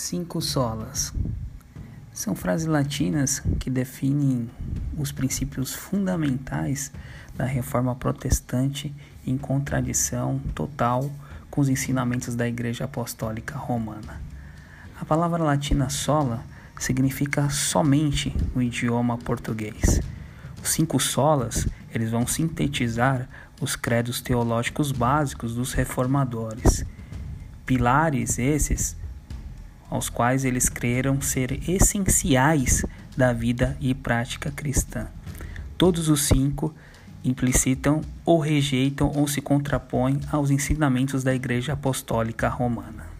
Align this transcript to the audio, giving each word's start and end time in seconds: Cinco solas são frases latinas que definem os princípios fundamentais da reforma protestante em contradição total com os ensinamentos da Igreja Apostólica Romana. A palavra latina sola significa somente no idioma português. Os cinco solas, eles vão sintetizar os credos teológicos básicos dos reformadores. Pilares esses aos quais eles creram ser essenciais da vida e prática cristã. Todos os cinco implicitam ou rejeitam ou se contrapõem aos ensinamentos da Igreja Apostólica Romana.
Cinco 0.00 0.40
solas 0.40 1.12
são 2.12 2.32
frases 2.32 2.68
latinas 2.68 3.42
que 3.58 3.68
definem 3.68 4.48
os 4.96 5.10
princípios 5.10 5.74
fundamentais 5.74 6.92
da 7.36 7.44
reforma 7.44 7.96
protestante 7.96 8.94
em 9.26 9.36
contradição 9.36 10.38
total 10.54 11.10
com 11.50 11.60
os 11.60 11.68
ensinamentos 11.68 12.36
da 12.36 12.46
Igreja 12.46 12.84
Apostólica 12.84 13.56
Romana. 13.56 14.22
A 15.00 15.04
palavra 15.04 15.42
latina 15.42 15.88
sola 15.88 16.44
significa 16.78 17.50
somente 17.50 18.32
no 18.54 18.62
idioma 18.62 19.18
português. 19.18 20.00
Os 20.62 20.70
cinco 20.70 21.00
solas, 21.00 21.66
eles 21.92 22.12
vão 22.12 22.24
sintetizar 22.24 23.28
os 23.60 23.74
credos 23.74 24.20
teológicos 24.20 24.92
básicos 24.92 25.56
dos 25.56 25.72
reformadores. 25.72 26.86
Pilares 27.66 28.38
esses 28.38 28.96
aos 29.90 30.08
quais 30.08 30.44
eles 30.44 30.68
creram 30.68 31.20
ser 31.20 31.68
essenciais 31.68 32.84
da 33.16 33.32
vida 33.32 33.76
e 33.80 33.94
prática 33.94 34.50
cristã. 34.50 35.06
Todos 35.76 36.08
os 36.08 36.22
cinco 36.22 36.74
implicitam 37.24 38.00
ou 38.24 38.38
rejeitam 38.38 39.12
ou 39.14 39.26
se 39.26 39.40
contrapõem 39.40 40.20
aos 40.30 40.50
ensinamentos 40.50 41.24
da 41.24 41.34
Igreja 41.34 41.72
Apostólica 41.72 42.48
Romana. 42.48 43.17